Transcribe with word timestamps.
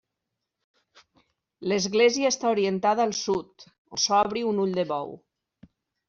L'església 1.71 2.31
està 2.33 2.49
orientada 2.53 3.05
al 3.09 3.13
sud, 3.17 3.65
on 3.97 4.01
s'obre 4.05 4.41
un 4.53 4.63
ull 4.65 4.73
de 4.79 4.87
bou. 4.93 5.13